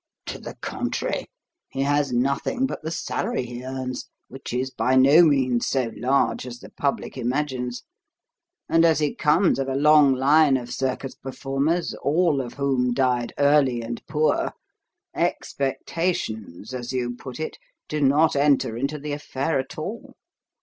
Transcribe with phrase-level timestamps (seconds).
[0.25, 1.27] "To the contrary;
[1.69, 6.47] he has nothing but the salary he earns which is by no means so large
[6.47, 7.83] as the public imagines;
[8.67, 13.35] and as he comes of a long line of circus performers, all of whom died
[13.37, 14.53] early and poor,
[15.13, 20.15] 'expectations,' as you put it, do not enter into the affair at all.